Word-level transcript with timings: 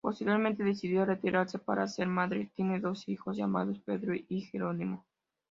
Posteriormente 0.03 0.63
decidió 0.63 1.05
retirarse 1.05 1.59
para 1.59 1.87
ser 1.87 2.07
madre, 2.07 2.49
tiene 2.55 2.79
dos 2.79 3.07
hijos 3.07 3.37
llamados 3.37 3.77
Pedro 3.85 4.15
y 4.15 4.41
Jerónimo. 4.41 5.05